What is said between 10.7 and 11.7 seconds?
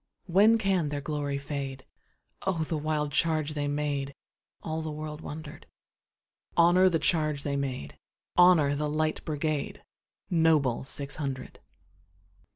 six hundred!